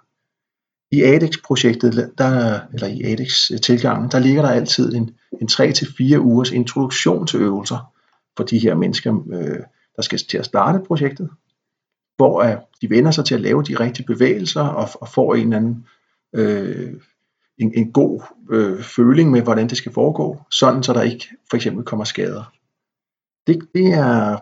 I 0.92 1.02
ADEX-projektet, 1.02 2.10
der, 2.18 2.60
eller 2.72 2.86
i 2.86 3.02
ADEX-tilgangen, 3.02 4.10
der 4.10 4.18
ligger 4.18 4.42
der 4.42 4.48
altid 4.48 4.94
en, 4.94 5.10
en 5.40 5.48
3-4 5.52 6.16
ugers 6.16 6.50
introduktion 6.50 7.26
til 7.26 7.40
øvelser 7.40 7.92
for 8.36 8.44
de 8.44 8.58
her 8.58 8.74
mennesker, 8.74 9.24
øh, 9.32 9.58
der 9.96 10.02
skal 10.02 10.18
til 10.18 10.38
at 10.38 10.44
starte 10.44 10.84
projektet, 10.86 11.30
hvor 12.20 12.42
at 12.42 12.58
de 12.82 12.90
vender 12.90 13.10
sig 13.10 13.24
til 13.24 13.34
at 13.34 13.40
lave 13.40 13.62
de 13.62 13.80
rigtige 13.80 14.06
bevægelser 14.06 14.62
og, 14.62 14.88
og 15.00 15.08
får 15.08 15.34
en 15.34 15.42
eller 15.42 15.56
anden 15.56 15.86
øh, 16.34 16.92
en, 17.58 17.72
en 17.74 17.92
god 17.92 18.22
øh, 18.50 18.82
føling 18.82 19.30
med, 19.30 19.42
hvordan 19.42 19.68
det 19.68 19.78
skal 19.78 19.92
foregå, 19.92 20.40
sådan 20.50 20.82
så 20.82 20.92
der 20.92 21.02
ikke 21.02 21.28
for 21.50 21.56
eksempel 21.56 21.84
kommer 21.84 22.04
skader. 22.04 22.52
Det, 23.46 23.58
det 23.74 23.86
er 23.92 24.38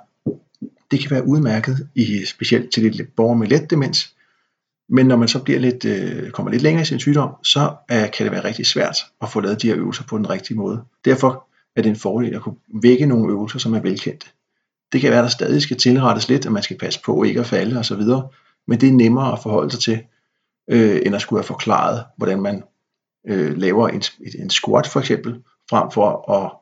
det 0.91 1.01
kan 1.01 1.11
være 1.11 1.27
udmærket 1.27 1.89
i 1.95 2.25
specielt 2.25 2.73
til 2.73 2.83
lidt 2.83 3.17
borgere 3.17 3.39
med 3.39 3.47
let 3.47 3.71
demens, 3.71 4.15
men 4.89 5.07
når 5.07 5.17
man 5.17 5.29
så 5.29 5.43
bliver 5.43 5.61
lidt, 5.61 5.85
øh, 5.85 6.31
kommer 6.31 6.53
lidt 6.53 6.63
længere 6.63 6.83
i 6.83 6.85
sin 6.85 6.99
sygdom, 6.99 7.35
så 7.43 7.61
øh, 7.93 8.11
kan 8.17 8.25
det 8.25 8.33
være 8.33 8.45
rigtig 8.45 8.67
svært 8.67 8.97
at 9.23 9.29
få 9.29 9.41
lavet 9.41 9.63
de 9.63 9.69
her 9.69 9.77
øvelser 9.77 10.05
på 10.05 10.17
den 10.17 10.31
rigtige 10.31 10.57
måde. 10.57 10.83
Derfor 11.05 11.49
er 11.77 11.83
det 11.83 11.91
en 11.91 11.97
fordel 11.97 12.35
at 12.35 12.43
kunne 12.43 12.57
vække 12.83 13.07
nogle 13.07 13.33
øvelser, 13.33 13.59
som 13.59 13.75
er 13.75 13.81
velkendte. 13.81 14.27
Det 14.93 15.01
kan 15.01 15.11
være, 15.11 15.19
at 15.19 15.23
der 15.23 15.31
stadig 15.31 15.63
skal 15.63 15.77
tilrettes 15.77 16.29
lidt, 16.29 16.47
at 16.47 16.53
man 16.53 16.63
skal 16.63 16.79
passe 16.79 17.01
på 17.05 17.23
ikke 17.23 17.41
at 17.41 17.47
falde 17.47 17.79
osv., 17.79 18.03
men 18.67 18.81
det 18.81 18.89
er 18.89 18.93
nemmere 18.93 19.33
at 19.33 19.43
forholde 19.43 19.71
sig 19.71 19.81
til, 19.81 20.05
øh, 20.71 21.01
end 21.07 21.15
at 21.15 21.23
skulle 21.23 21.39
have 21.39 21.47
forklaret, 21.47 22.05
hvordan 22.17 22.43
man 22.43 22.63
øh, 23.27 23.57
laver 23.57 23.89
en, 23.89 24.03
en 24.39 24.51
squat 24.51 24.87
for 24.87 25.01
eksempel, 25.01 25.43
frem 25.71 25.91
for 25.91 26.33
at 26.33 26.53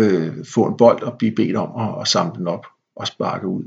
øh, 0.00 0.44
få 0.44 0.66
en 0.66 0.76
bold 0.76 1.02
og 1.02 1.18
blive 1.18 1.34
bedt 1.34 1.56
om 1.56 1.88
at, 1.88 2.00
at 2.00 2.08
samle 2.08 2.38
den 2.38 2.48
op 2.48 2.66
og 2.96 3.06
sparke 3.06 3.46
ud. 3.46 3.64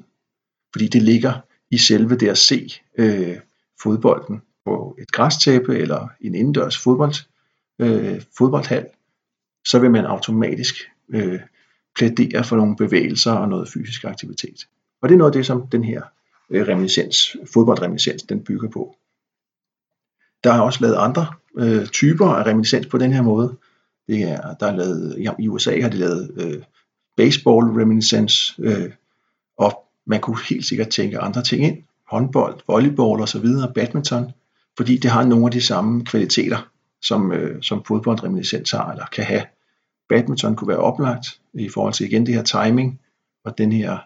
Fordi 0.74 0.88
det 0.88 1.02
ligger 1.02 1.34
i 1.72 1.78
selve 1.78 2.16
det 2.16 2.30
at 2.30 2.38
se 2.38 2.70
øh, 2.98 3.38
fodbolden 3.84 4.42
på 4.66 4.96
et 5.00 5.12
græstæppe 5.12 5.78
eller 5.78 6.08
en 6.22 6.36
indendørs 6.36 6.78
fodbold, 6.78 7.14
øh, 7.80 8.22
fodboldhal, 8.38 8.86
så 9.66 9.80
vil 9.80 9.92
man 9.92 10.06
automatisk 10.06 10.76
øh, 11.10 11.40
plæderer 11.96 12.44
for 12.44 12.56
nogle 12.56 12.76
bevægelser 12.76 13.32
og 13.32 13.50
noget 13.50 13.70
fysisk 13.70 14.04
aktivitet. 14.04 14.68
Og 15.02 15.10
det 15.10 15.16
er 15.16 15.18
noget 15.18 15.32
af 15.32 15.38
det, 15.38 15.46
som 15.46 15.68
den 15.68 15.84
her 15.84 16.02
øh, 16.50 16.68
reminiscens, 16.68 17.38
fodboldreminiscens, 17.54 18.24
den 18.24 18.44
bygger 18.44 18.70
på. 18.70 18.96
Der 20.44 20.54
er 20.54 20.60
også 20.60 20.80
lavet 20.82 20.96
andre 20.96 21.28
øh, 21.58 21.88
typer 21.88 22.28
af 22.28 22.46
reminiscens 22.46 22.88
på 22.88 22.98
den 22.98 23.14
her 23.14 23.22
måde. 23.22 23.58
Det 24.08 24.22
er, 24.22 24.54
der 24.54 24.68
er 24.68 24.76
lavet, 24.76 25.16
ja, 25.20 25.32
I 25.40 25.48
USA 25.48 25.82
har 25.82 25.90
de 25.90 25.98
lavet 25.98 26.32
øh, 26.38 26.64
baseball 27.18 27.66
reminiscence, 27.66 28.56
øh, 28.60 28.92
og 29.58 29.84
man 30.06 30.22
kunne 30.22 30.38
helt 30.50 30.66
sikkert 30.66 30.90
tænke 30.90 31.20
andre 31.20 31.44
ting 31.44 31.64
ind. 31.64 31.84
Håndbold, 32.08 32.60
volleyball 32.68 33.22
og 33.22 33.30
så 33.30 33.40
videre, 33.40 33.74
badminton, 33.74 34.32
fordi 34.78 34.98
det 34.98 35.12
har 35.12 35.26
nogle 35.26 35.46
af 35.46 35.52
de 35.52 35.62
samme 35.62 36.06
kvaliteter, 36.06 36.70
som, 37.02 37.32
øh, 37.32 37.64
som 37.64 37.84
fodboldreminiscens 37.84 38.72
har, 38.72 38.92
eller 38.92 39.06
kan 39.06 39.24
have. 39.24 39.44
Badminton 40.10 40.56
kunne 40.56 40.68
være 40.68 40.78
oplagt 40.78 41.40
i 41.54 41.70
forhold 41.70 41.94
til 41.94 42.06
igen 42.06 42.26
det 42.26 42.34
her 42.34 42.44
timing, 42.44 43.00
og 43.46 43.58
den 43.58 43.72
her, 43.72 43.98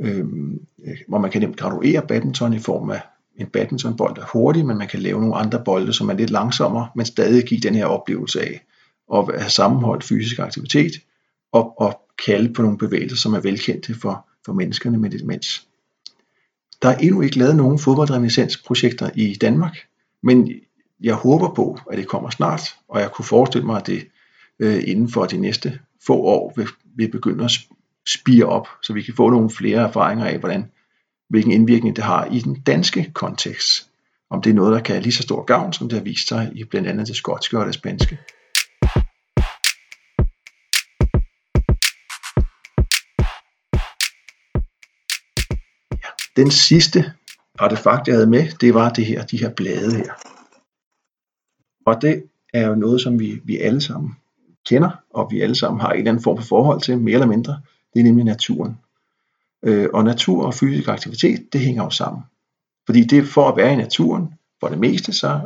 øh, 0.00 0.26
hvor 1.08 1.18
man 1.18 1.30
kan 1.30 1.40
nemt 1.40 1.56
graduere 1.56 2.06
badminton 2.06 2.52
i 2.52 2.58
form 2.58 2.90
af 2.90 3.00
en 3.36 3.46
badmintonbold 3.46 4.18
er 4.18 4.24
hurtig, 4.32 4.66
men 4.66 4.78
man 4.78 4.88
kan 4.88 5.00
lave 5.00 5.20
nogle 5.20 5.36
andre 5.36 5.62
bolde, 5.64 5.92
som 5.92 6.08
er 6.08 6.14
lidt 6.14 6.30
langsommere, 6.30 6.88
men 6.96 7.06
stadig 7.06 7.44
give 7.44 7.60
den 7.60 7.74
her 7.74 7.86
oplevelse 7.86 8.40
af 8.40 8.64
at 9.14 9.40
have 9.40 9.50
sammenholdt 9.50 10.04
fysisk 10.04 10.38
aktivitet 10.38 10.92
og, 11.52 11.80
og 11.80 12.00
kalde 12.26 12.52
på 12.52 12.62
nogle 12.62 12.78
bevægelser, 12.78 13.16
som 13.16 13.34
er 13.34 13.40
velkendte 13.40 13.94
for, 13.94 14.26
for 14.44 14.52
menneskerne 14.52 14.98
med 14.98 15.10
demens. 15.10 15.68
Der 16.82 16.88
er 16.88 16.96
endnu 16.96 17.20
ikke 17.20 17.38
lavet 17.38 17.56
nogen 17.56 17.78
fodboldreminiscensprojekter 17.78 19.10
i 19.14 19.34
Danmark, 19.40 19.76
men 20.22 20.50
jeg 21.00 21.14
håber 21.14 21.54
på, 21.54 21.78
at 21.90 21.98
det 21.98 22.08
kommer 22.08 22.30
snart, 22.30 22.76
og 22.88 23.00
jeg 23.00 23.12
kunne 23.12 23.24
forestille 23.24 23.66
mig, 23.66 23.80
at 23.80 23.86
det 23.86 24.08
øh, 24.62 24.82
inden 24.86 25.08
for 25.08 25.24
de 25.24 25.36
næste 25.36 25.78
få 26.06 26.14
år 26.14 26.52
vil, 26.56 26.68
vil 26.96 27.10
begynde 27.10 27.44
at 27.44 27.50
spire 28.06 28.44
op, 28.44 28.68
så 28.82 28.92
vi 28.92 29.02
kan 29.02 29.14
få 29.14 29.30
nogle 29.30 29.50
flere 29.50 29.80
erfaringer 29.88 30.24
af, 30.24 30.38
hvordan 30.38 30.70
hvilken 31.28 31.52
indvirkning 31.52 31.96
det 31.96 32.04
har 32.04 32.24
i 32.24 32.38
den 32.38 32.60
danske 32.60 33.10
kontekst. 33.14 33.90
Om 34.30 34.42
det 34.42 34.50
er 34.50 34.54
noget, 34.54 34.72
der 34.72 34.80
kan 34.80 34.94
have 34.94 35.02
lige 35.02 35.12
så 35.12 35.22
stor 35.22 35.44
gavn, 35.44 35.72
som 35.72 35.88
det 35.88 35.98
har 35.98 36.04
vist 36.04 36.28
sig 36.28 36.52
i 36.54 36.64
blandt 36.64 36.88
andet 36.88 37.08
det 37.08 37.16
skotske 37.16 37.58
og 37.58 37.66
det 37.66 37.74
spanske. 37.74 38.18
Ja, 45.92 46.08
den 46.36 46.50
sidste 46.50 47.12
artefakt, 47.58 48.08
jeg 48.08 48.14
havde 48.14 48.30
med, 48.30 48.48
det 48.60 48.74
var 48.74 48.90
det 48.90 49.06
her, 49.06 49.24
de 49.24 49.38
her 49.38 49.54
blade 49.54 49.96
her. 49.96 50.12
Og 51.86 52.02
det 52.02 52.22
er 52.54 52.68
jo 52.68 52.74
noget, 52.74 53.00
som 53.00 53.20
vi, 53.20 53.40
vi 53.44 53.58
alle 53.58 53.80
sammen 53.80 54.16
kender, 54.66 54.90
og 55.10 55.28
vi 55.30 55.40
alle 55.40 55.54
sammen 55.54 55.80
har 55.80 55.90
en 55.90 55.98
eller 55.98 56.10
anden 56.10 56.24
form 56.24 56.36
for 56.36 56.44
forhold 56.44 56.80
til, 56.80 56.98
mere 56.98 57.14
eller 57.14 57.26
mindre. 57.26 57.60
Det 57.94 58.00
er 58.00 58.04
nemlig 58.04 58.24
naturen. 58.24 58.78
Øh, 59.62 59.88
og 59.94 60.04
natur 60.04 60.46
og 60.46 60.54
fysisk 60.54 60.88
aktivitet, 60.88 61.52
det 61.52 61.60
hænger 61.60 61.84
jo 61.84 61.90
sammen. 61.90 62.22
Fordi 62.86 63.04
det 63.04 63.26
for 63.26 63.48
at 63.48 63.56
være 63.56 63.72
i 63.72 63.76
naturen, 63.76 64.34
for 64.60 64.68
det 64.68 64.78
meste, 64.78 65.12
så 65.12 65.40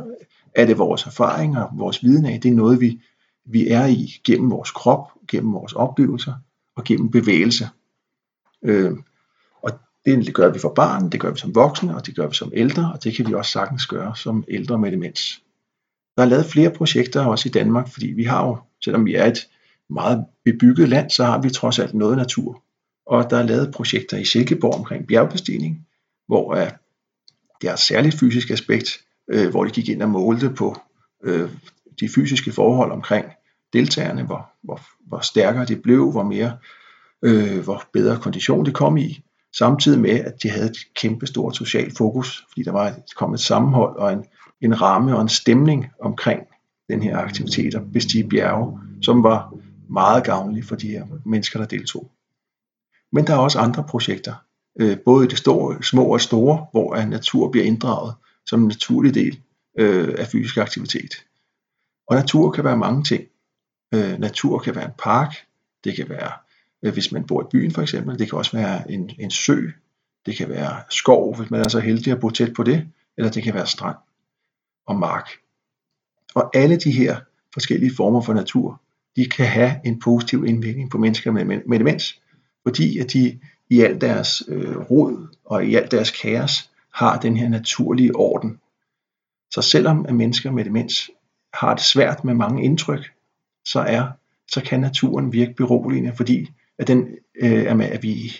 er 0.55 0.65
det 0.65 0.77
vores 0.77 1.05
erfaringer, 1.05 1.67
vores 1.77 2.03
viden 2.03 2.25
af, 2.25 2.41
det 2.41 2.51
er 2.51 2.55
noget, 2.55 2.81
vi, 2.81 3.01
vi 3.45 3.67
er 3.67 3.85
i 3.85 4.21
gennem 4.23 4.51
vores 4.51 4.71
krop, 4.71 5.11
gennem 5.27 5.53
vores 5.53 5.73
oplevelser 5.73 6.33
og 6.75 6.83
gennem 6.83 7.11
bevægelse. 7.11 7.69
Øh, 8.63 8.91
og 9.61 9.71
det 10.05 10.33
gør 10.33 10.49
vi 10.49 10.59
for 10.59 10.73
barn, 10.73 11.09
det 11.09 11.19
gør 11.19 11.31
vi 11.31 11.39
som 11.39 11.55
voksne, 11.55 11.95
og 11.95 12.05
det 12.05 12.15
gør 12.15 12.27
vi 12.27 12.35
som 12.35 12.51
ældre, 12.53 12.91
og 12.93 13.03
det 13.03 13.15
kan 13.15 13.27
vi 13.27 13.33
også 13.33 13.51
sagtens 13.51 13.85
gøre 13.85 14.15
som 14.15 14.43
ældre 14.47 14.77
med 14.77 14.91
demens. 14.91 15.41
Der 16.17 16.23
er 16.23 16.27
lavet 16.27 16.45
flere 16.45 16.69
projekter 16.69 17.25
også 17.25 17.49
i 17.49 17.51
Danmark, 17.51 17.89
fordi 17.89 18.07
vi 18.07 18.23
har 18.23 18.47
jo, 18.47 18.57
selvom 18.83 19.05
vi 19.05 19.15
er 19.15 19.25
et 19.25 19.47
meget 19.89 20.25
bebygget 20.45 20.89
land, 20.89 21.09
så 21.09 21.23
har 21.23 21.41
vi 21.41 21.49
trods 21.49 21.79
alt 21.79 21.93
noget 21.93 22.17
natur. 22.17 22.63
Og 23.05 23.29
der 23.29 23.37
er 23.37 23.43
lavet 23.43 23.73
projekter 23.73 24.17
i 24.17 24.25
Silkeborg 24.25 24.75
omkring 24.75 25.07
bjergbestigning, 25.07 25.87
hvor 26.27 26.51
uh, 26.55 26.69
det 27.61 27.69
er 27.69 27.73
et 27.73 27.79
særligt 27.79 28.19
fysisk 28.19 28.49
aspekt, 28.49 28.99
uh, 29.33 29.47
hvor 29.47 29.63
de 29.63 29.71
gik 29.71 29.89
ind 29.89 30.01
og 30.01 30.09
målte 30.09 30.49
på 30.49 30.75
uh, 31.27 31.49
de 31.99 32.09
fysiske 32.09 32.51
forhold 32.51 32.91
omkring 32.91 33.25
deltagerne, 33.73 34.23
hvor, 34.23 34.49
hvor, 34.63 34.81
hvor 35.07 35.19
stærkere 35.19 35.65
de 35.65 35.75
blev, 35.75 36.11
hvor 36.11 36.23
mere, 36.23 36.57
øh, 37.21 37.63
hvor 37.63 37.83
bedre 37.93 38.19
kondition 38.19 38.65
de 38.65 38.71
kom 38.71 38.97
i, 38.97 39.23
samtidig 39.57 39.99
med, 39.99 40.19
at 40.19 40.43
de 40.43 40.49
havde 40.49 40.69
et 40.69 40.77
kæmpe 40.95 41.27
stort 41.27 41.55
socialt 41.55 41.97
fokus, 41.97 42.45
fordi 42.49 42.63
der 42.63 42.71
var 42.71 42.95
kom 43.15 43.33
et 43.33 43.39
sammenhold 43.39 43.95
og 43.97 44.13
en, 44.13 44.25
en 44.61 44.81
ramme 44.81 45.15
og 45.15 45.21
en 45.21 45.29
stemning 45.29 45.85
omkring 46.01 46.41
den 46.89 47.03
her 47.03 47.17
aktivitet 47.17 47.75
og 47.75 47.91
bestige 47.93 48.29
bjerge, 48.29 48.79
som 49.01 49.23
var 49.23 49.53
meget 49.89 50.23
gavnlig 50.23 50.65
for 50.65 50.75
de 50.75 50.87
her 50.87 51.05
mennesker, 51.25 51.59
der 51.59 51.65
deltog. 51.65 52.11
Men 53.11 53.27
der 53.27 53.33
er 53.33 53.37
også 53.37 53.59
andre 53.59 53.83
projekter, 53.83 54.33
øh, 54.79 54.97
både 54.99 55.25
i 55.25 55.29
det 55.29 55.37
store, 55.37 55.83
små 55.83 56.03
og 56.03 56.21
store, 56.21 56.65
hvor 56.71 57.05
natur 57.05 57.51
bliver 57.51 57.65
inddraget 57.65 58.13
som 58.45 58.61
en 58.61 58.67
naturlig 58.67 59.13
del 59.13 59.39
øh, 59.79 60.15
af 60.17 60.27
fysisk 60.27 60.57
aktivitet. 60.57 61.25
Og 62.07 62.15
natur 62.15 62.51
kan 62.51 62.63
være 62.63 62.77
mange 62.77 63.03
ting. 63.03 63.23
Øh, 63.93 64.19
natur 64.19 64.59
kan 64.59 64.75
være 64.75 64.85
en 64.85 64.91
park, 65.03 65.35
det 65.83 65.95
kan 65.95 66.09
være, 66.09 66.31
øh, 66.83 66.93
hvis 66.93 67.11
man 67.11 67.27
bor 67.27 67.41
i 67.41 67.47
byen 67.51 67.71
for 67.71 67.81
eksempel, 67.81 68.19
det 68.19 68.29
kan 68.29 68.37
også 68.37 68.57
være 68.57 68.91
en, 68.91 69.11
en 69.19 69.31
sø, 69.31 69.61
det 70.25 70.37
kan 70.37 70.49
være 70.49 70.81
skov, 70.89 71.37
hvis 71.37 71.51
man 71.51 71.61
er 71.61 71.69
så 71.69 71.79
heldig 71.79 72.13
at 72.13 72.19
bo 72.19 72.29
tæt 72.29 72.53
på 72.53 72.63
det, 72.63 72.87
eller 73.17 73.31
det 73.31 73.43
kan 73.43 73.53
være 73.53 73.67
strand 73.67 73.97
og 74.85 74.95
mark. 74.95 75.29
Og 76.37 76.51
alle 76.53 76.77
de 76.77 76.91
her 76.91 77.17
forskellige 77.53 77.95
former 77.95 78.21
for 78.21 78.33
natur, 78.33 78.81
de 79.15 79.25
kan 79.25 79.45
have 79.45 79.71
en 79.85 79.99
positiv 79.99 80.45
indvirkning 80.45 80.91
på 80.91 80.97
mennesker 80.97 81.31
med, 81.31 81.45
med 81.45 81.79
demens, 81.79 82.21
fordi 82.63 82.99
at 82.99 83.13
de 83.13 83.39
i 83.69 83.81
al 83.81 84.01
deres 84.01 84.43
øh, 84.47 84.77
rod 84.77 85.35
og 85.45 85.65
i 85.65 85.75
al 85.75 85.91
deres 85.91 86.11
kaos 86.11 86.71
har 86.93 87.19
den 87.19 87.37
her 87.37 87.49
naturlige 87.49 88.15
orden. 88.15 88.59
Så 89.51 89.61
selvom 89.61 90.05
at 90.05 90.15
mennesker 90.15 90.51
med 90.51 90.65
demens 90.65 91.09
har 91.53 91.73
det 91.73 91.83
svært 91.83 92.23
med 92.23 92.33
mange 92.33 92.63
indtryk, 92.63 93.11
så 93.65 93.79
er 93.79 94.07
så 94.51 94.61
kan 94.61 94.79
naturen 94.79 95.33
virke 95.33 95.53
beroligende, 95.53 96.13
fordi 96.15 96.49
at 96.79 96.87
den 96.87 97.07
øh, 97.41 97.63
er 97.63 97.73
med, 97.73 97.85
at 97.85 98.03
vi 98.03 98.31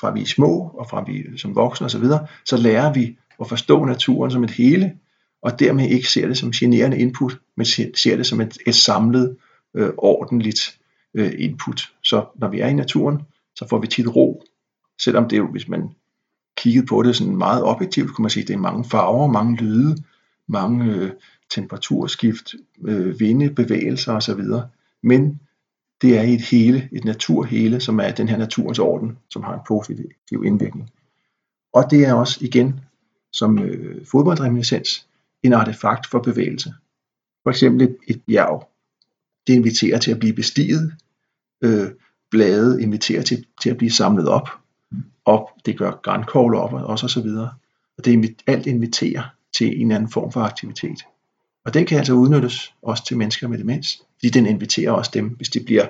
fra 0.00 0.10
vi 0.10 0.22
er 0.22 0.26
små 0.26 0.70
og 0.74 0.86
fra 0.90 1.04
vi 1.06 1.38
som 1.38 1.54
voksne 1.54 1.84
osv., 1.84 2.04
så, 2.04 2.26
så 2.46 2.56
lærer 2.56 2.92
vi 2.92 3.16
at 3.40 3.48
forstå 3.48 3.84
naturen 3.84 4.30
som 4.30 4.44
et 4.44 4.50
hele, 4.50 4.98
og 5.42 5.60
dermed 5.60 5.88
ikke 5.88 6.08
ser 6.08 6.26
det 6.26 6.38
som 6.38 6.50
generende 6.50 6.98
input, 6.98 7.38
men 7.56 7.66
ser 7.94 8.16
det 8.16 8.26
som 8.26 8.40
et, 8.40 8.58
et 8.66 8.74
samlet, 8.74 9.36
øh, 9.74 9.90
ordentligt 9.98 10.78
øh, 11.14 11.32
input. 11.38 11.92
Så 12.02 12.24
når 12.34 12.48
vi 12.48 12.60
er 12.60 12.68
i 12.68 12.74
naturen, 12.74 13.22
så 13.54 13.68
får 13.68 13.78
vi 13.78 13.86
tit 13.86 14.16
ro. 14.16 14.44
Selvom 15.00 15.28
det 15.28 15.38
jo, 15.38 15.46
hvis 15.46 15.68
man 15.68 15.90
kiggede 16.56 16.86
på 16.86 17.02
det 17.02 17.16
sådan 17.16 17.36
meget 17.36 17.64
objektivt, 17.64 18.14
kunne 18.14 18.22
man 18.22 18.30
sige, 18.30 18.42
at 18.42 18.48
det 18.48 18.54
er 18.54 18.58
mange 18.58 18.84
farver, 18.84 19.26
mange 19.26 19.56
lyde, 19.56 19.96
mange 20.46 20.92
øh, 20.94 21.10
temperaturskift, 21.50 22.54
øh, 22.84 23.20
vinde, 23.20 23.50
bevægelser 23.50 24.12
osv. 24.12 24.40
Men 25.02 25.40
det 26.02 26.18
er 26.18 26.22
et 26.22 26.40
hele, 26.40 26.88
et 26.92 27.04
naturhele, 27.04 27.80
som 27.80 28.00
er 28.00 28.10
den 28.10 28.28
her 28.28 28.36
naturens 28.36 28.78
orden, 28.78 29.18
som 29.30 29.42
har 29.42 29.54
en 29.54 29.60
positiv 29.68 30.44
indvirkning. 30.44 30.90
Og 31.72 31.84
det 31.90 32.04
er 32.06 32.14
også 32.14 32.38
igen, 32.44 32.80
som 33.32 33.58
øh, 33.58 34.06
fodboldreminiscens, 34.06 35.06
en 35.42 35.52
artefakt 35.52 36.06
for 36.06 36.18
bevægelse. 36.18 36.74
For 37.42 37.50
eksempel 37.50 37.82
et, 37.82 37.96
et 38.08 38.22
bjerg. 38.26 38.70
Det 39.46 39.54
inviterer 39.54 39.98
til 39.98 40.10
at 40.10 40.18
blive 40.18 40.32
bestiget. 40.32 40.92
Øh, 41.62 41.90
blade 42.30 42.82
inviterer 42.82 43.22
til, 43.22 43.46
til 43.62 43.70
at 43.70 43.76
blive 43.76 43.90
samlet 43.90 44.28
op, 44.28 44.48
op 45.24 45.48
det 45.66 45.78
gør 45.78 46.00
grænkogler 46.02 46.58
op 46.58 46.72
også 46.72 47.06
og 47.06 47.10
så 47.10 47.22
videre. 47.22 47.54
Og 47.98 48.04
det 48.04 48.36
alt 48.46 48.66
inviterer 48.66 49.22
til 49.52 49.66
en 49.66 49.82
eller 49.82 49.96
anden 49.96 50.10
form 50.10 50.32
for 50.32 50.40
aktivitet. 50.40 50.98
Og 51.64 51.74
den 51.74 51.86
kan 51.86 51.98
altså 51.98 52.12
udnyttes 52.12 52.74
også 52.82 53.04
til 53.06 53.16
mennesker 53.16 53.48
med 53.48 53.58
demens, 53.58 54.02
fordi 54.14 54.28
den 54.28 54.46
inviterer 54.46 54.92
også 54.92 55.10
dem, 55.14 55.28
hvis 55.28 55.48
det 55.48 55.64
bliver 55.64 55.86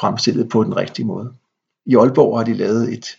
fremstillet 0.00 0.48
på 0.48 0.64
den 0.64 0.76
rigtige 0.76 1.06
måde. 1.06 1.34
I 1.86 1.96
Aalborg 1.96 2.38
har 2.38 2.44
de 2.44 2.54
lavet 2.54 2.92
et, 2.92 3.18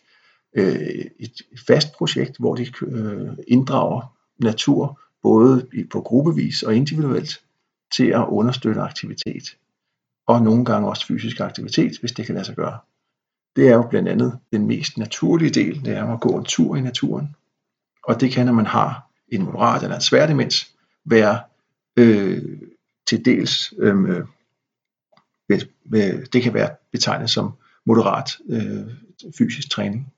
øh, 0.56 1.06
et 1.20 1.42
fast 1.68 1.94
projekt, 1.94 2.38
hvor 2.40 2.56
de 2.56 2.68
øh, 2.82 3.30
inddrager 3.48 4.16
natur, 4.44 5.00
både 5.28 5.68
på 5.92 6.02
gruppevis 6.02 6.64
og 6.64 6.76
individuelt, 6.76 7.42
til 7.96 8.08
at 8.08 8.26
understøtte 8.28 8.82
aktivitet. 8.82 9.58
Og 10.28 10.42
nogle 10.42 10.66
gange 10.66 10.90
også 10.90 11.06
fysisk 11.06 11.40
aktivitet, 11.40 12.00
hvis 12.00 12.12
det 12.12 12.26
kan 12.26 12.36
lade 12.36 12.46
sig 12.46 12.56
gøre. 12.56 12.78
Det 13.56 13.68
er 13.68 13.74
jo 13.74 13.88
blandt 13.90 14.10
andet 14.10 14.40
den 14.52 14.68
mest 14.68 14.98
naturlige 14.98 15.50
del, 15.50 15.86
det 15.86 15.98
er 15.98 16.14
at 16.14 16.22
gå 16.22 16.38
en 16.38 16.44
tur 16.44 16.76
i 16.76 16.82
naturen. 16.82 17.36
Og 18.04 18.22
det 18.22 18.32
kan, 18.32 18.46
når 18.46 18.54
man 18.54 18.66
har 18.66 19.12
en 19.28 19.44
moderat 19.44 19.84
eller 19.84 19.96
en 19.96 20.02
svær 20.02 20.28
demens, 20.28 20.76
være 21.06 21.40
øh, 21.98 22.60
til 23.08 23.26
dels, 23.26 23.74
øhm, 23.78 24.06
øh, 24.06 24.26
det 26.34 26.44
kan 26.44 26.54
være 26.54 26.70
betegnet 26.92 27.30
som 27.30 27.52
moderat 27.86 28.30
øh, 28.50 28.92
fysisk 29.38 29.72
træning. 29.72 30.14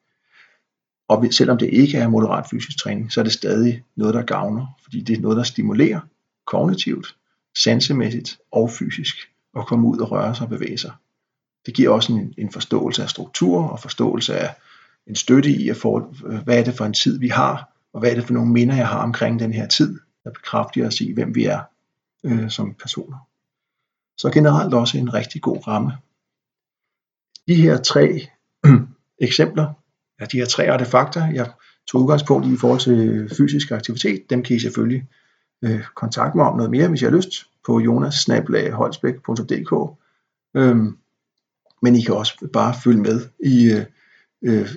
Og 1.10 1.26
selvom 1.32 1.58
det 1.58 1.70
ikke 1.74 1.98
er 1.98 2.08
moderat 2.08 2.46
fysisk 2.52 2.78
træning, 2.78 3.12
så 3.12 3.20
er 3.20 3.24
det 3.24 3.34
stadig 3.34 3.84
noget, 3.96 4.14
der 4.14 4.22
gavner, 4.22 4.68
fordi 4.84 5.02
det 5.02 5.18
er 5.18 5.22
noget, 5.22 5.38
der 5.38 5.44
stimulerer 5.44 6.00
kognitivt, 6.46 7.16
sansemæssigt 7.58 8.40
og 8.52 8.72
fysisk 8.72 9.16
at 9.58 9.66
komme 9.66 9.88
ud 9.88 9.98
og 9.98 10.12
røre 10.12 10.36
sig 10.36 10.44
og 10.44 10.50
bevæge 10.50 10.78
sig. 10.78 10.92
Det 11.66 11.74
giver 11.74 11.90
også 11.90 12.14
en, 12.14 12.34
en 12.38 12.52
forståelse 12.52 13.04
af 13.04 13.10
struktur 13.10 13.64
og 13.64 13.80
forståelse 13.80 14.38
af 14.38 14.56
en 15.08 15.16
støtte 15.16 15.50
i, 15.50 15.70
at 15.70 15.78
få, 15.78 16.00
hvad 16.44 16.60
er 16.60 16.64
det 16.64 16.74
for 16.74 16.86
en 16.86 16.94
tid, 16.94 17.20
vi 17.20 17.28
har, 17.28 17.76
og 17.94 18.00
hvad 18.00 18.12
er 18.12 18.16
det 18.16 18.24
for 18.24 18.34
nogle 18.34 18.52
minder, 18.52 18.76
jeg 18.76 18.88
har 18.88 19.04
omkring 19.04 19.40
den 19.40 19.54
her 19.54 19.68
tid, 19.68 20.00
der 20.24 20.32
bekræfter 20.32 20.88
os 20.88 21.02
i, 21.02 21.12
hvem 21.12 21.36
vi 21.36 21.46
er 21.46 21.62
øh, 22.24 22.50
som 22.50 22.74
personer. 22.74 23.18
Så 24.18 24.30
generelt 24.32 24.74
også 24.74 24.98
en 24.98 25.14
rigtig 25.14 25.42
god 25.42 25.68
ramme. 25.68 25.92
De 27.48 27.56
her 27.56 27.78
tre 27.78 28.28
eksempler, 29.28 29.74
ja, 30.20 30.26
de 30.26 30.38
her 30.38 30.46
tre 30.46 30.72
artefakter, 30.72 31.28
jeg 31.28 31.52
tog 31.88 32.02
udgangspunkt 32.02 32.48
i 32.48 32.54
i 32.54 32.58
forhold 32.58 32.80
til 32.80 33.10
øh, 33.10 33.30
fysisk 33.30 33.72
aktivitet, 33.72 34.30
dem 34.30 34.44
kan 34.44 34.56
I 34.56 34.60
selvfølgelig 34.60 35.08
øh, 35.64 35.84
kontakte 35.96 36.38
mig 36.38 36.46
om 36.46 36.58
noget 36.58 36.72
mere, 36.72 36.88
hvis 36.88 37.02
I 37.02 37.06
har 37.06 37.12
lyst, 37.12 37.46
på 37.66 37.80
jonas 37.80 38.28
øhm, 40.56 40.98
Men 41.82 41.96
I 41.96 42.02
kan 42.02 42.16
også 42.16 42.48
bare 42.54 42.76
følge 42.84 43.02
med 43.02 43.22
i, 43.46 43.72
øh, 43.72 43.86
øh, 44.44 44.70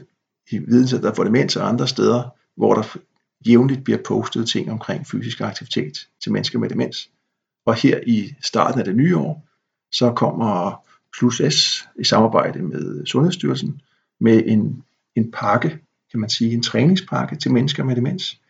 i 0.50 0.58
Videnscenteret 0.58 1.16
for 1.16 1.24
Demens 1.24 1.56
og 1.56 1.68
andre 1.68 1.88
steder, 1.88 2.22
hvor 2.56 2.74
der 2.74 2.96
jævnligt 3.46 3.84
bliver 3.84 3.98
postet 4.06 4.48
ting 4.48 4.70
omkring 4.72 5.06
fysisk 5.06 5.40
aktivitet 5.40 6.08
til 6.22 6.32
mennesker 6.32 6.58
med 6.58 6.68
demens. 6.68 7.10
Og 7.66 7.74
her 7.74 8.00
i 8.06 8.34
starten 8.42 8.78
af 8.78 8.84
det 8.84 8.96
nye 8.96 9.16
år, 9.16 9.48
så 9.92 10.12
kommer 10.12 10.82
Plus 11.18 11.42
S 11.50 11.88
i 12.00 12.04
samarbejde 12.04 12.62
med 12.62 13.06
Sundhedsstyrelsen 13.06 13.80
med 14.20 14.42
en, 14.46 14.82
en 15.16 15.30
pakke, 15.30 15.68
kan 16.10 16.20
man 16.20 16.30
sige, 16.30 16.52
en 16.52 16.62
træningspakke 16.62 17.36
til 17.36 17.52
mennesker 17.52 17.84
med 17.84 17.96
demens, 17.96 18.40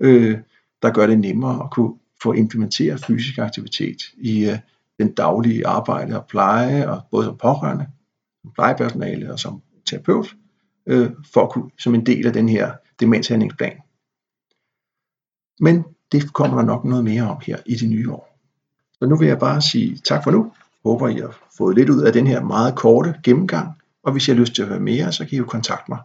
øh, 0.00 0.38
der 0.82 0.90
gør 0.90 1.06
det 1.06 1.18
nemmere 1.18 1.64
at 1.64 1.70
kunne 1.70 1.94
få 2.22 2.32
implementeret 2.32 3.04
fysisk 3.04 3.38
aktivitet 3.38 4.02
i 4.16 4.50
øh, 4.50 4.58
den 4.98 5.12
daglige 5.12 5.66
arbejde 5.66 6.16
og 6.16 6.26
pleje, 6.26 6.88
og 6.88 7.02
både 7.10 7.24
som 7.24 7.36
pårørende, 7.36 7.86
som 8.42 8.52
plejepersonale 8.54 9.32
og 9.32 9.38
som 9.38 9.62
terapeut, 9.84 10.36
øh, 10.86 11.10
for 11.32 11.42
at 11.42 11.50
kunne, 11.50 11.70
som 11.78 11.94
en 11.94 12.06
del 12.06 12.26
af 12.26 12.32
den 12.32 12.48
her 12.48 12.72
demenshandlingsplan. 13.00 13.76
Men 15.60 15.84
det 16.12 16.32
kommer 16.32 16.56
der 16.56 16.64
nok 16.64 16.84
noget 16.84 17.04
mere 17.04 17.30
om 17.30 17.36
her 17.46 17.56
i 17.66 17.74
det 17.74 17.88
nye 17.88 18.12
år. 18.12 18.38
Så 18.92 19.06
nu 19.06 19.16
vil 19.16 19.28
jeg 19.28 19.38
bare 19.38 19.62
sige 19.62 19.96
tak 19.96 20.24
for 20.24 20.30
nu. 20.30 20.52
Håber, 20.84 21.08
I 21.08 21.14
har 21.14 21.38
fået 21.58 21.76
lidt 21.76 21.90
ud 21.90 22.02
af 22.02 22.12
den 22.12 22.26
her 22.26 22.42
meget 22.44 22.76
korte 22.76 23.14
gennemgang. 23.24 23.79
Og 24.02 24.12
hvis 24.12 24.28
I 24.28 24.30
har 24.30 24.38
lyst 24.38 24.54
til 24.54 24.62
at 24.62 24.68
høre 24.68 24.80
mere, 24.80 25.12
så 25.12 25.24
kan 25.24 25.34
I 25.34 25.38
jo 25.38 25.44
kontakte 25.44 25.90
mig 25.90 25.98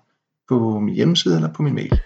på 0.50 0.80
min 0.80 0.96
hjemmeside 0.96 1.36
eller 1.36 1.54
på 1.54 1.64
min 1.64 1.76
mail. 1.76 2.00